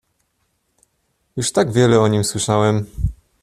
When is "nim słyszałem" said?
2.07-2.85